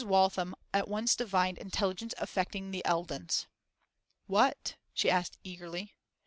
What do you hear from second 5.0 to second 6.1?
asked eagerly.